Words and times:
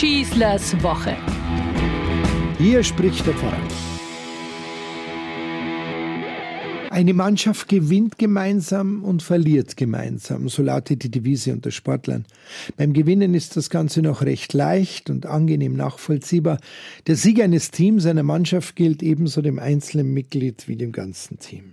Schießlers 0.00 0.80
Woche. 0.80 1.16
Hier 2.56 2.84
spricht 2.84 3.26
der 3.26 3.34
Pfarrer. 3.34 3.58
Eine 6.90 7.14
Mannschaft 7.14 7.68
gewinnt 7.68 8.16
gemeinsam 8.16 9.02
und 9.02 9.24
verliert 9.24 9.76
gemeinsam, 9.76 10.48
so 10.48 10.62
lautet 10.62 11.02
die 11.02 11.10
Devise 11.10 11.52
unter 11.52 11.72
Sportlern. 11.72 12.26
Beim 12.76 12.92
Gewinnen 12.92 13.34
ist 13.34 13.56
das 13.56 13.70
Ganze 13.70 14.00
noch 14.00 14.22
recht 14.22 14.52
leicht 14.52 15.10
und 15.10 15.26
angenehm 15.26 15.74
nachvollziehbar. 15.74 16.60
Der 17.08 17.16
Sieg 17.16 17.42
eines 17.42 17.72
Teams, 17.72 18.06
einer 18.06 18.22
Mannschaft 18.22 18.76
gilt 18.76 19.02
ebenso 19.02 19.42
dem 19.42 19.58
einzelnen 19.58 20.14
Mitglied 20.14 20.68
wie 20.68 20.76
dem 20.76 20.92
ganzen 20.92 21.40
Team. 21.40 21.72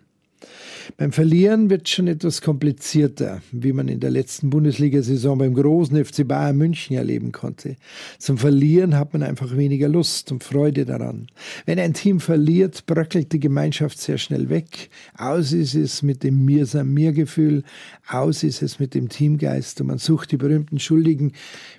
Beim 0.98 1.12
Verlieren 1.12 1.70
wird 1.70 1.90
schon 1.90 2.08
etwas 2.08 2.42
komplizierter, 2.42 3.42
wie 3.52 3.74
man 3.74 3.88
in 3.88 4.00
der 4.00 4.12
letzten 4.12 4.50
Bundesliga-Saison 4.50 5.38
beim 5.38 5.54
großen 5.54 6.04
FC 6.04 6.28
Bayern 6.28 6.58
München 6.58 6.96
erleben 6.96 7.32
konnte. 7.32 7.76
Zum 8.20 8.38
Verlieren 8.38 8.96
hat 8.96 9.14
man 9.14 9.24
einfach 9.24 9.58
weniger 9.58 9.88
Lust 9.88 10.32
und 10.32 10.44
Freude 10.44 10.86
daran. 10.86 11.28
Wenn 11.66 11.80
ein 11.80 11.94
Team 11.94 12.20
verliert, 12.20 12.86
bröckelt 12.86 13.32
die 13.32 13.40
Gemeinschaft 13.40 14.00
sehr 14.00 14.18
schnell 14.18 14.50
weg. 14.50 14.90
Aus 15.18 15.52
ist 15.52 15.76
es 15.76 16.02
mit 16.02 16.24
dem 16.24 16.46
Mir-Sam-Mir-Gefühl, 16.46 17.64
aus 18.08 18.44
ist 18.44 18.62
es 18.62 18.80
mit 18.80 18.94
dem 18.94 19.10
Teamgeist 19.10 19.82
und 19.82 19.88
man 19.88 19.98
sucht 19.98 20.32
die 20.32 20.38
berühmten 20.38 20.80
Schuldigen 20.80 21.34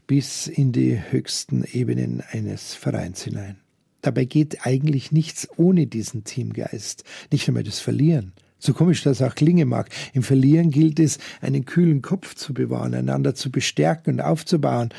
bis 0.07 0.47
in 0.47 0.73
die 0.73 0.99
höchsten 1.11 1.65
Ebenen 1.65 2.23
eines 2.33 2.75
Vereins 2.75 3.23
hinein. 3.23 3.57
Dabei 4.03 4.25
geht 4.25 4.65
eigentlich 4.65 5.11
nichts 5.11 5.49
ohne 5.57 5.87
diesen 5.87 6.23
Teamgeist, 6.25 7.03
nicht 7.33 7.49
einmal 7.49 7.65
das 7.65 7.81
Verlieren. 7.81 8.33
So 8.59 8.73
komisch 8.73 9.03
das 9.03 9.23
auch 9.23 9.35
klingen 9.35 9.69
mag, 9.69 9.91
im 10.13 10.23
Verlieren 10.23 10.71
gilt 10.71 10.99
es, 10.99 11.19
einen 11.41 11.65
kühlen 11.65 12.03
Kopf 12.03 12.35
zu 12.35 12.55
bewahren, 12.55 12.95
einander 12.95 13.35
zu 13.35 13.51
bestärken 13.51 14.15
und 14.15 14.21
aufzubauen, 14.21 14.91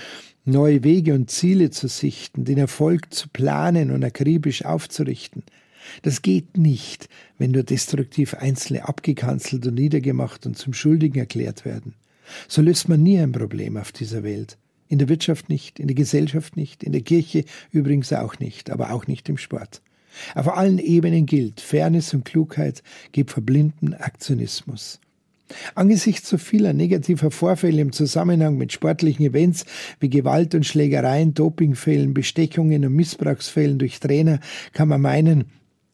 neue 0.46 0.84
Wege 0.84 1.14
und 1.14 1.30
Ziele 1.30 1.72
zu 1.72 1.88
sichten, 1.88 2.46
den 2.46 2.58
Erfolg 2.58 3.14
zu 3.14 3.28
planen 3.30 3.92
und 3.92 4.04
akribisch 4.04 4.64
aufzurichten. 4.64 5.44
Das 6.02 6.22
geht 6.22 6.58
nicht, 6.58 7.10
wenn 7.38 7.52
nur 7.52 7.64
destruktiv 7.64 8.34
Einzelne 8.34 8.88
abgekanzelt 8.88 9.66
und 9.68 9.76
niedergemacht 9.76 10.46
und 10.46 10.58
zum 10.58 10.74
Schuldigen 10.74 11.20
erklärt 11.20 11.66
werden. 11.66 11.94
So 12.48 12.62
löst 12.62 12.90
man 12.90 13.04
nie 13.04 13.20
ein 13.20 13.32
Problem 13.32 13.78
auf 13.78 13.92
dieser 13.92 14.24
Welt. 14.24 14.58
In 14.90 15.00
der 15.00 15.10
Wirtschaft 15.10 15.50
nicht, 15.50 15.80
in 15.80 15.88
der 15.88 15.96
Gesellschaft 15.96 16.56
nicht, 16.56 16.84
in 16.84 16.92
der 16.92 17.02
Kirche 17.02 17.44
übrigens 17.72 18.12
auch 18.14 18.40
nicht, 18.40 18.70
aber 18.70 18.92
auch 18.92 19.08
nicht 19.08 19.28
im 19.30 19.38
Sport. 19.38 19.82
Auf 20.36 20.48
allen 20.50 20.80
Ebenen 20.80 21.26
gilt, 21.26 21.62
Fairness 21.62 22.14
und 22.14 22.26
Klugheit 22.26 22.84
gibt 23.12 23.32
verblinden 23.32 23.94
Aktionismus. 23.94 25.00
Angesichts 25.76 26.30
so 26.30 26.38
vieler 26.38 26.74
negativer 26.74 27.32
Vorfälle 27.32 27.82
im 27.82 27.94
Zusammenhang 27.94 28.58
mit 28.58 28.74
sportlichen 28.74 29.26
Events 29.26 29.66
wie 30.00 30.10
Gewalt 30.10 30.56
und 30.56 30.66
Schlägereien, 30.66 31.34
Dopingfällen, 31.34 32.14
Bestechungen 32.14 32.86
und 32.86 32.94
Missbrauchsfällen 32.94 33.80
durch 33.80 34.00
Trainer 34.00 34.40
kann 34.74 34.90
man 34.90 35.02
meinen, 35.02 35.46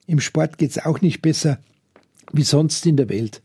im 0.08 0.20
Sport 0.20 0.58
geht's 0.58 0.84
auch 0.84 1.02
nicht 1.02 1.22
besser 1.22 1.60
wie 2.32 2.44
sonst 2.44 2.86
in 2.86 2.98
der 2.98 3.10
Welt. 3.10 3.42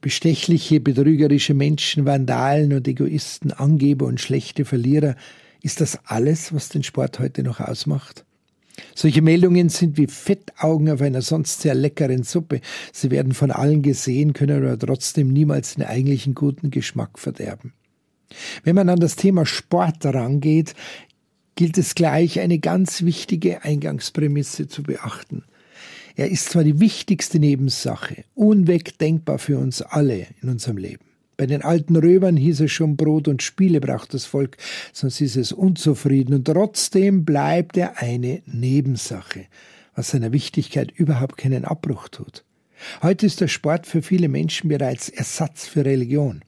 Bestechliche, 0.00 0.80
betrügerische 0.80 1.54
Menschen, 1.54 2.06
Vandalen 2.06 2.72
und 2.72 2.88
Egoisten, 2.88 3.52
Angeber 3.52 4.06
und 4.06 4.20
schlechte 4.20 4.64
Verlierer, 4.64 5.16
ist 5.62 5.80
das 5.80 5.98
alles, 6.06 6.52
was 6.52 6.70
den 6.70 6.82
Sport 6.82 7.18
heute 7.18 7.42
noch 7.42 7.60
ausmacht? 7.60 8.24
Solche 8.94 9.22
Meldungen 9.22 9.68
sind 9.68 9.98
wie 9.98 10.06
Fettaugen 10.06 10.90
auf 10.90 11.02
einer 11.02 11.22
sonst 11.22 11.60
sehr 11.60 11.74
leckeren 11.74 12.22
Suppe. 12.22 12.60
Sie 12.92 13.10
werden 13.10 13.32
von 13.32 13.50
allen 13.50 13.82
gesehen, 13.82 14.32
können 14.32 14.64
aber 14.64 14.78
trotzdem 14.78 15.28
niemals 15.28 15.74
den 15.74 15.84
eigentlichen 15.84 16.34
guten 16.34 16.70
Geschmack 16.70 17.18
verderben. 17.18 17.72
Wenn 18.64 18.74
man 18.74 18.88
an 18.88 19.00
das 19.00 19.16
Thema 19.16 19.44
Sport 19.44 20.04
rangeht, 20.06 20.74
gilt 21.54 21.76
es 21.76 21.94
gleich 21.94 22.40
eine 22.40 22.58
ganz 22.58 23.02
wichtige 23.02 23.62
Eingangsprämisse 23.62 24.68
zu 24.68 24.82
beachten. 24.82 25.44
Er 26.16 26.30
ist 26.30 26.50
zwar 26.50 26.64
die 26.64 26.80
wichtigste 26.80 27.38
Nebensache, 27.38 28.24
unwegdenkbar 28.34 29.38
für 29.38 29.58
uns 29.58 29.82
alle 29.82 30.26
in 30.42 30.48
unserem 30.48 30.76
Leben. 30.76 31.11
Bei 31.36 31.46
den 31.46 31.62
alten 31.62 31.96
Römern 31.96 32.36
hieß 32.36 32.60
es 32.60 32.72
schon 32.72 32.96
Brot 32.96 33.26
und 33.28 33.42
Spiele 33.42 33.80
braucht 33.80 34.14
das 34.14 34.24
Volk, 34.26 34.56
sonst 34.92 35.20
ist 35.20 35.36
es 35.36 35.52
unzufrieden 35.52 36.34
und 36.34 36.44
trotzdem 36.44 37.24
bleibt 37.24 37.76
er 37.76 38.00
eine 38.00 38.42
Nebensache, 38.46 39.46
was 39.94 40.10
seiner 40.10 40.32
Wichtigkeit 40.32 40.90
überhaupt 40.90 41.38
keinen 41.38 41.64
Abbruch 41.64 42.08
tut. 42.08 42.44
Heute 43.02 43.26
ist 43.26 43.40
der 43.40 43.48
Sport 43.48 43.86
für 43.86 44.02
viele 44.02 44.28
Menschen 44.28 44.68
bereits 44.68 45.08
Ersatz 45.08 45.66
für 45.66 45.84
Religion. 45.84 46.42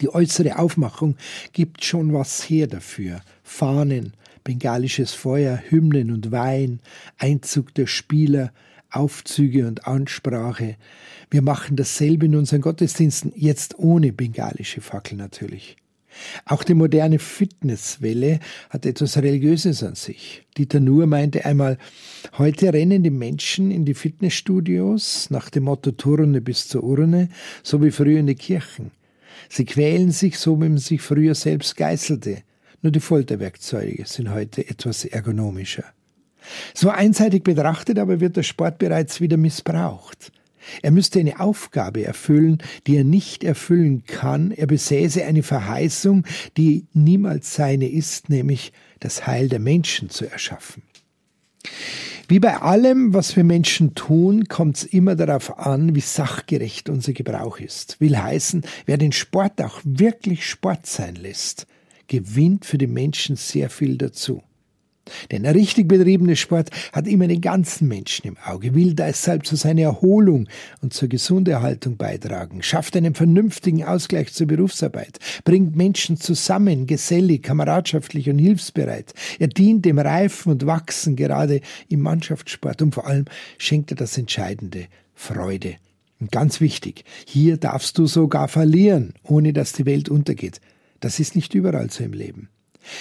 Die 0.00 0.12
äußere 0.12 0.58
Aufmachung 0.58 1.16
gibt 1.52 1.84
schon 1.84 2.12
was 2.12 2.48
her 2.48 2.66
dafür. 2.66 3.20
Fahnen, 3.42 4.14
bengalisches 4.44 5.12
Feuer, 5.12 5.60
Hymnen 5.68 6.10
und 6.10 6.30
Wein, 6.30 6.80
Einzug 7.18 7.74
der 7.74 7.86
Spieler, 7.86 8.52
Aufzüge 8.90 9.66
und 9.66 9.86
Ansprache. 9.86 10.76
Wir 11.30 11.42
machen 11.42 11.76
dasselbe 11.76 12.26
in 12.26 12.36
unseren 12.36 12.60
Gottesdiensten, 12.60 13.32
jetzt 13.36 13.78
ohne 13.78 14.12
bengalische 14.12 14.80
Fackel 14.80 15.16
natürlich. 15.16 15.76
Auch 16.44 16.64
die 16.64 16.74
moderne 16.74 17.18
Fitnesswelle 17.18 18.40
hat 18.68 18.86
etwas 18.86 19.16
Religiöses 19.16 19.82
an 19.82 19.94
sich. 19.94 20.44
Dieter 20.56 20.80
Nuhr 20.80 21.06
meinte 21.06 21.44
einmal, 21.44 21.78
heute 22.36 22.72
rennen 22.72 23.02
die 23.02 23.10
Menschen 23.10 23.70
in 23.70 23.84
die 23.84 23.94
Fitnessstudios 23.94 25.30
nach 25.30 25.50
dem 25.50 25.64
Motto 25.64 25.92
Turne 25.92 26.40
bis 26.40 26.68
zur 26.68 26.82
Urne, 26.82 27.28
so 27.62 27.82
wie 27.82 27.90
früher 27.90 28.18
in 28.18 28.26
die 28.26 28.34
Kirchen. 28.34 28.90
Sie 29.48 29.64
quälen 29.64 30.10
sich 30.10 30.38
so, 30.38 30.56
wie 30.60 30.68
man 30.68 30.78
sich 30.78 31.00
früher 31.00 31.34
selbst 31.34 31.76
geißelte. 31.76 32.42
Nur 32.82 32.92
die 32.92 33.00
Folterwerkzeuge 33.00 34.04
sind 34.06 34.30
heute 34.30 34.66
etwas 34.68 35.04
ergonomischer. 35.04 35.84
So 36.74 36.90
einseitig 36.90 37.44
betrachtet 37.44 37.98
aber 37.98 38.20
wird 38.20 38.36
der 38.36 38.42
Sport 38.42 38.78
bereits 38.78 39.20
wieder 39.20 39.36
missbraucht. 39.36 40.32
Er 40.82 40.90
müsste 40.90 41.20
eine 41.20 41.40
Aufgabe 41.40 42.04
erfüllen, 42.04 42.58
die 42.86 42.96
er 42.96 43.04
nicht 43.04 43.44
erfüllen 43.44 44.04
kann. 44.06 44.50
Er 44.50 44.66
besäße 44.66 45.24
eine 45.24 45.42
Verheißung, 45.42 46.24
die 46.56 46.86
niemals 46.92 47.54
seine 47.54 47.88
ist, 47.88 48.28
nämlich 48.28 48.72
das 49.00 49.26
Heil 49.26 49.48
der 49.48 49.58
Menschen 49.58 50.10
zu 50.10 50.30
erschaffen. 50.30 50.82
Wie 52.28 52.38
bei 52.38 52.58
allem, 52.58 53.12
was 53.12 53.34
wir 53.34 53.42
Menschen 53.42 53.96
tun, 53.96 54.46
kommt 54.46 54.76
es 54.76 54.84
immer 54.84 55.16
darauf 55.16 55.58
an, 55.58 55.96
wie 55.96 56.00
sachgerecht 56.00 56.88
unser 56.88 57.12
Gebrauch 57.12 57.58
ist. 57.58 58.00
Will 58.00 58.16
heißen, 58.16 58.62
wer 58.86 58.98
den 58.98 59.10
Sport 59.10 59.60
auch 59.60 59.80
wirklich 59.82 60.48
Sport 60.48 60.86
sein 60.86 61.16
lässt, 61.16 61.66
gewinnt 62.06 62.64
für 62.64 62.78
die 62.78 62.86
Menschen 62.86 63.34
sehr 63.34 63.68
viel 63.68 63.98
dazu. 63.98 64.42
Denn 65.30 65.46
ein 65.46 65.54
richtig 65.54 65.88
betriebener 65.88 66.36
Sport 66.36 66.70
hat 66.92 67.06
immer 67.06 67.26
den 67.26 67.40
ganzen 67.40 67.88
Menschen 67.88 68.26
im 68.26 68.36
Auge, 68.44 68.74
will 68.74 68.94
deshalb 68.94 69.46
zu 69.46 69.56
seiner 69.56 69.82
Erholung 69.82 70.48
und 70.80 70.92
zur 70.92 71.08
Gesunderhaltung 71.08 71.96
beitragen, 71.96 72.62
schafft 72.62 72.96
einen 72.96 73.14
vernünftigen 73.14 73.84
Ausgleich 73.84 74.32
zur 74.32 74.46
Berufsarbeit, 74.46 75.18
bringt 75.44 75.76
Menschen 75.76 76.16
zusammen, 76.16 76.86
gesellig, 76.86 77.42
kameradschaftlich 77.42 78.30
und 78.30 78.38
hilfsbereit. 78.38 79.14
Er 79.38 79.48
dient 79.48 79.84
dem 79.84 79.98
Reifen 79.98 80.52
und 80.52 80.66
Wachsen 80.66 81.16
gerade 81.16 81.60
im 81.88 82.00
Mannschaftssport 82.00 82.82
und 82.82 82.94
vor 82.94 83.06
allem 83.06 83.24
schenkt 83.58 83.90
er 83.92 83.96
das 83.96 84.16
Entscheidende, 84.18 84.86
Freude. 85.14 85.76
Und 86.20 86.30
ganz 86.30 86.60
wichtig, 86.60 87.04
hier 87.26 87.56
darfst 87.56 87.96
du 87.96 88.06
sogar 88.06 88.48
verlieren, 88.48 89.14
ohne 89.22 89.52
dass 89.52 89.72
die 89.72 89.86
Welt 89.86 90.08
untergeht. 90.08 90.60
Das 91.00 91.18
ist 91.18 91.34
nicht 91.34 91.54
überall 91.54 91.90
so 91.90 92.04
im 92.04 92.12
Leben. 92.12 92.50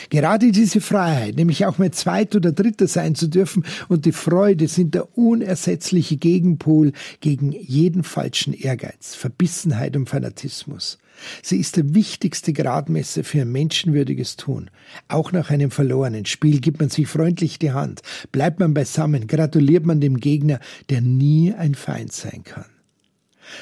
Gerade 0.10 0.52
diese 0.52 0.82
Freiheit, 0.82 1.36
nämlich 1.36 1.66
auch 1.66 1.78
mal 1.78 1.92
Zweit- 1.92 2.36
oder 2.36 2.52
Dritter 2.52 2.88
sein 2.88 3.16
zu 3.16 3.28
dürfen 3.28 3.66
und 3.88 4.06
die 4.06 4.12
Freude 4.12 4.68
sind 4.68 4.96
der 4.96 5.18
unersetzliche 5.18 6.18
Gegenpol 6.18 6.92
gegen 7.22 7.52
jeden 7.52 8.04
falschen 8.04 8.54
Ehrgeiz, 8.54 9.16
Verbissenheit 9.16 9.96
und 9.96 10.10
Fanatismus. 10.10 10.98
Sie 11.42 11.58
ist 11.58 11.78
der 11.78 11.94
wichtigste 11.94 12.54
Gradmesser 12.54 13.24
für 13.24 13.42
ein 13.42 13.52
menschenwürdiges 13.52 14.38
Tun. 14.38 14.70
Auch 15.08 15.32
nach 15.32 15.50
einem 15.50 15.72
verlorenen 15.72 16.26
Spiel 16.26 16.60
gibt 16.60 16.80
man 16.80 16.90
sich 16.90 17.08
freundlich 17.08 17.60
die 17.60 17.72
Hand, 17.72 18.02
bleibt 18.32 18.60
man 18.60 18.74
beisammen, 18.74 19.28
gratuliert 19.28 19.86
man 19.86 20.00
dem 20.00 20.20
Gegner, 20.20 20.60
der 20.90 21.02
nie 21.02 21.54
ein 21.54 21.76
Feind 21.76 22.14
sein 22.14 22.44
kann. 22.44 22.66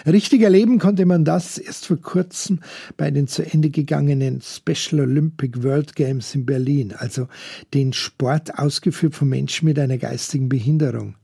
Richtig 0.06 0.42
erleben 0.42 0.80
konnte 0.80 1.06
man 1.06 1.26
das 1.26 1.58
erst 1.58 1.88
vor 1.88 1.98
kurzem 1.98 2.60
bei 2.98 3.12
den 3.12 3.28
zu 3.28 3.44
Ende 3.44 3.70
gegangenen 3.70 4.42
Special 4.42 5.02
Olympic 5.02 5.64
World 5.64 5.96
Games 5.96 6.34
in 6.36 6.46
Berlin, 6.46 6.94
also 6.98 7.28
den 7.74 7.94
Sport 7.94 8.58
ausgeführt 8.58 9.16
von 9.16 9.30
Menschen 9.30 9.66
mit 9.66 9.80
einer 9.80 9.98
geistigen 9.98 10.50
Behinderung. 10.50 11.16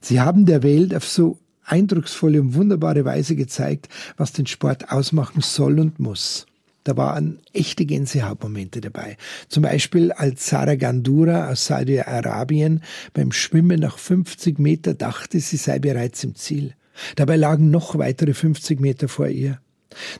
Sie 0.00 0.20
haben 0.20 0.46
der 0.46 0.62
Welt 0.62 0.94
auf 0.94 1.06
so 1.06 1.38
eindrucksvolle 1.64 2.40
und 2.40 2.54
wunderbare 2.54 3.04
Weise 3.04 3.36
gezeigt, 3.36 3.88
was 4.16 4.32
den 4.32 4.46
Sport 4.46 4.90
ausmachen 4.90 5.42
soll 5.42 5.78
und 5.78 5.98
muss. 5.98 6.46
Da 6.84 6.96
waren 6.96 7.40
echte 7.52 7.84
Gänsehautmomente 7.84 8.80
dabei. 8.80 9.18
Zum 9.48 9.62
Beispiel 9.62 10.10
als 10.10 10.46
Sarah 10.46 10.76
Gandura 10.76 11.50
aus 11.50 11.66
Saudi-Arabien 11.66 12.82
beim 13.12 13.30
Schwimmen 13.30 13.80
nach 13.80 13.98
50 13.98 14.58
Meter 14.58 14.94
dachte, 14.94 15.38
sie 15.40 15.58
sei 15.58 15.80
bereits 15.80 16.24
im 16.24 16.34
Ziel. 16.34 16.74
Dabei 17.16 17.36
lagen 17.36 17.70
noch 17.70 17.98
weitere 17.98 18.34
50 18.34 18.80
Meter 18.80 19.08
vor 19.08 19.28
ihr. 19.28 19.60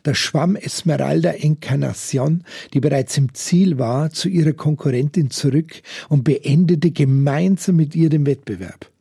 Da 0.03 0.15
schwamm 0.15 0.55
Esmeralda 0.55 1.31
Encarnacion, 1.31 2.43
die 2.73 2.79
bereits 2.79 3.17
im 3.17 3.33
Ziel 3.33 3.77
war, 3.77 4.09
zu 4.11 4.27
ihrer 4.27 4.53
Konkurrentin 4.53 5.29
zurück 5.29 5.81
und 6.09 6.23
beendete 6.23 6.91
gemeinsam 6.91 7.75
mit 7.75 7.95
ihr 7.95 8.09
den 8.09 8.25
Wettbewerb. 8.25 8.91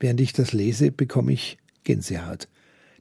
Während 0.00 0.20
ich 0.20 0.32
das 0.32 0.52
lese, 0.52 0.90
bekomme 0.90 1.32
ich 1.32 1.58
Gänsehaut. 1.84 2.48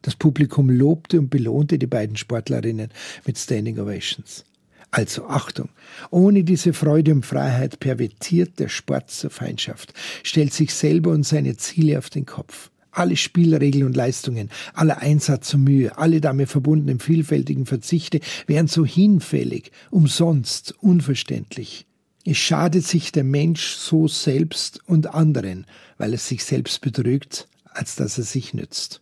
Das 0.02 0.16
Publikum 0.16 0.70
lobte 0.70 1.20
und 1.20 1.30
belohnte 1.30 1.80
die 1.80 1.88
beiden 1.88 2.18
Sportlerinnen 2.18 2.90
mit 3.26 3.38
Standing 3.38 3.80
Ovations. 3.80 4.46
Also 4.92 5.26
Achtung, 5.28 5.70
ohne 6.12 6.44
diese 6.44 6.72
Freude 6.72 7.12
und 7.12 7.26
Freiheit 7.26 7.80
pervertiert 7.80 8.58
der 8.60 8.70
Sport 8.70 9.12
zur 9.12 9.30
Feindschaft, 9.30 9.94
stellt 10.24 10.54
sich 10.54 10.74
selber 10.74 11.12
und 11.12 11.24
seine 11.24 11.58
Ziele 11.58 11.98
auf 11.98 12.10
den 12.10 12.26
Kopf. 12.26 12.72
Alle 12.98 13.16
Spielregeln 13.16 13.86
und 13.86 13.96
Leistungen, 13.96 14.50
aller 14.74 14.98
Einsatz 15.04 15.54
und 15.54 15.66
Mühe, 15.66 16.00
alle 16.00 16.20
damit 16.20 16.50
verbundenen 16.50 17.00
vielfältigen 17.00 17.68
Verzichte 17.68 18.22
wären 18.48 18.66
so 18.66 18.84
hinfällig, 18.84 19.72
umsonst, 19.92 20.74
unverständlich. 20.82 21.86
Es 22.26 22.38
schadet 22.38 22.84
sich 22.84 23.12
der 23.12 23.24
Mensch 23.24 23.68
so 23.68 24.08
selbst 24.08 24.80
und 24.88 25.14
anderen, 25.14 25.68
weil 26.00 26.14
er 26.14 26.18
sich 26.18 26.44
selbst 26.44 26.82
betrügt, 26.82 27.48
als 27.66 27.96
dass 27.96 28.18
er 28.18 28.24
sich 28.24 28.56
nützt. 28.56 29.00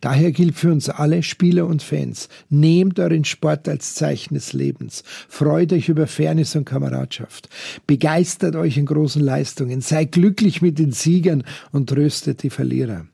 Daher 0.00 0.30
gilt 0.30 0.54
für 0.54 0.70
uns 0.70 0.88
alle, 0.88 1.24
Spieler 1.24 1.66
und 1.66 1.82
Fans, 1.82 2.28
nehmt 2.48 3.00
euren 3.00 3.24
Sport 3.24 3.68
als 3.68 3.94
Zeichen 3.94 4.34
des 4.34 4.52
Lebens, 4.52 5.02
freut 5.28 5.72
euch 5.72 5.88
über 5.88 6.06
Fairness 6.06 6.54
und 6.54 6.64
Kameradschaft, 6.64 7.48
begeistert 7.88 8.54
euch 8.54 8.76
in 8.76 8.86
großen 8.86 9.20
Leistungen, 9.20 9.80
seid 9.80 10.12
glücklich 10.12 10.62
mit 10.62 10.78
den 10.78 10.92
Siegern 10.92 11.42
und 11.72 11.88
tröstet 11.88 12.44
die 12.44 12.50
Verlierer. 12.50 13.06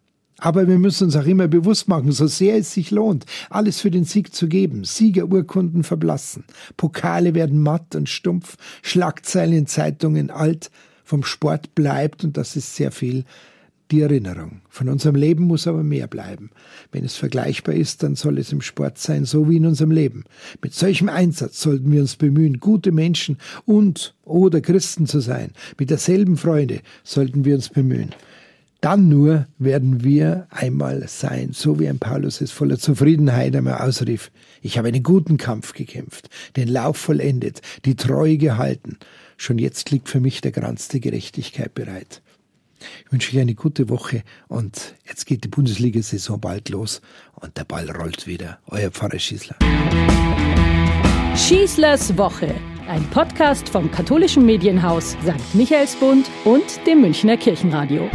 Aber 0.44 0.66
wir 0.66 0.80
müssen 0.80 1.04
uns 1.04 1.14
auch 1.14 1.26
immer 1.26 1.46
bewusst 1.46 1.86
machen, 1.86 2.10
so 2.10 2.26
sehr 2.26 2.56
es 2.56 2.74
sich 2.74 2.90
lohnt, 2.90 3.26
alles 3.48 3.80
für 3.80 3.92
den 3.92 4.02
Sieg 4.02 4.34
zu 4.34 4.48
geben. 4.48 4.82
Siegerurkunden 4.82 5.84
verblassen, 5.84 6.42
Pokale 6.76 7.34
werden 7.34 7.62
matt 7.62 7.94
und 7.94 8.08
stumpf, 8.08 8.56
Schlagzeilen 8.82 9.54
in 9.54 9.66
Zeitungen 9.68 10.32
alt, 10.32 10.72
vom 11.04 11.22
Sport 11.22 11.76
bleibt, 11.76 12.24
und 12.24 12.36
das 12.36 12.56
ist 12.56 12.74
sehr 12.74 12.90
viel, 12.90 13.24
die 13.92 14.00
Erinnerung. 14.00 14.62
Von 14.68 14.88
unserem 14.88 15.14
Leben 15.14 15.44
muss 15.44 15.68
aber 15.68 15.84
mehr 15.84 16.08
bleiben. 16.08 16.50
Wenn 16.90 17.04
es 17.04 17.14
vergleichbar 17.14 17.76
ist, 17.76 18.02
dann 18.02 18.16
soll 18.16 18.36
es 18.38 18.50
im 18.50 18.62
Sport 18.62 18.98
sein, 18.98 19.24
so 19.24 19.48
wie 19.48 19.58
in 19.58 19.66
unserem 19.66 19.92
Leben. 19.92 20.24
Mit 20.60 20.74
solchem 20.74 21.08
Einsatz 21.08 21.60
sollten 21.60 21.92
wir 21.92 22.00
uns 22.00 22.16
bemühen, 22.16 22.58
gute 22.58 22.90
Menschen 22.90 23.38
und 23.64 24.16
oder 24.24 24.60
Christen 24.60 25.06
zu 25.06 25.20
sein. 25.20 25.52
Mit 25.78 25.90
derselben 25.90 26.36
Freude 26.36 26.80
sollten 27.04 27.44
wir 27.44 27.54
uns 27.54 27.68
bemühen. 27.68 28.12
Dann 28.82 29.08
nur 29.08 29.46
werden 29.58 30.02
wir 30.02 30.48
einmal 30.50 31.06
sein, 31.06 31.50
so 31.52 31.78
wie 31.78 31.88
ein 31.88 32.00
Paulus 32.00 32.40
es 32.40 32.50
voller 32.50 32.80
Zufriedenheit 32.80 33.54
einmal 33.54 33.78
ausrief. 33.78 34.32
Ich 34.60 34.76
habe 34.76 34.88
einen 34.88 35.04
guten 35.04 35.36
Kampf 35.36 35.72
gekämpft, 35.72 36.28
den 36.56 36.66
Lauf 36.66 36.96
vollendet, 36.96 37.62
die 37.84 37.94
Treue 37.94 38.38
gehalten. 38.38 38.98
Schon 39.36 39.58
jetzt 39.58 39.92
liegt 39.92 40.08
für 40.08 40.18
mich 40.18 40.40
der 40.40 40.50
Kranz 40.50 40.88
der 40.88 40.98
Gerechtigkeit 40.98 41.72
bereit. 41.74 42.22
Ich 43.06 43.12
wünsche 43.12 43.36
euch 43.36 43.40
eine 43.40 43.54
gute 43.54 43.88
Woche 43.88 44.24
und 44.48 44.96
jetzt 45.06 45.26
geht 45.26 45.44
die 45.44 45.48
Bundesliga-Saison 45.48 46.40
bald 46.40 46.68
los 46.68 47.02
und 47.36 47.56
der 47.56 47.64
Ball 47.64 47.88
rollt 47.88 48.26
wieder. 48.26 48.58
Euer 48.66 48.90
Pfarrer 48.90 49.20
Schießler. 49.20 49.58
Schießlers 51.36 52.18
Woche, 52.18 52.52
ein 52.88 53.08
Podcast 53.10 53.68
vom 53.68 53.92
katholischen 53.92 54.44
Medienhaus 54.44 55.12
St. 55.22 55.54
Michaelsbund 55.54 56.28
und 56.44 56.84
dem 56.84 57.02
Münchner 57.02 57.36
Kirchenradio. 57.36 58.10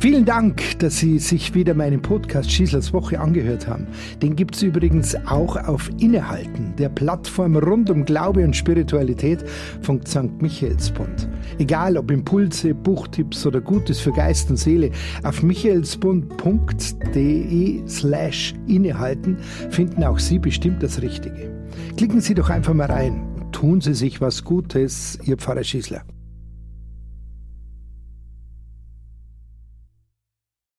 Vielen 0.00 0.24
Dank, 0.24 0.78
dass 0.78 0.98
Sie 0.98 1.18
sich 1.18 1.54
wieder 1.54 1.74
meinen 1.74 2.00
Podcast 2.00 2.52
Schießlers 2.52 2.92
Woche 2.92 3.18
angehört 3.18 3.66
haben. 3.66 3.88
Den 4.22 4.36
gibt 4.36 4.54
es 4.54 4.62
übrigens 4.62 5.16
auch 5.26 5.56
auf 5.56 5.90
Innehalten, 5.98 6.72
der 6.78 6.88
Plattform 6.88 7.56
rund 7.56 7.90
um 7.90 8.04
Glaube 8.04 8.44
und 8.44 8.54
Spiritualität 8.54 9.44
von 9.82 10.06
St. 10.06 10.40
Michaelsbund. 10.40 11.28
Egal 11.58 11.96
ob 11.96 12.12
Impulse, 12.12 12.74
Buchtipps 12.74 13.44
oder 13.44 13.60
Gutes 13.60 13.98
für 13.98 14.12
Geist 14.12 14.50
und 14.50 14.56
Seele, 14.56 14.92
auf 15.24 15.42
michaelsbund.de 15.42 17.82
slash 17.88 18.54
innehalten 18.68 19.36
finden 19.70 20.04
auch 20.04 20.20
Sie 20.20 20.38
bestimmt 20.38 20.80
das 20.82 21.02
Richtige. 21.02 21.50
Klicken 21.96 22.20
Sie 22.20 22.34
doch 22.34 22.50
einfach 22.50 22.74
mal 22.74 22.86
rein 22.86 23.24
tun 23.50 23.80
Sie 23.80 23.94
sich 23.94 24.20
was 24.20 24.44
Gutes, 24.44 25.18
Ihr 25.24 25.36
Pfarrer 25.36 25.64
Schießler. 25.64 26.04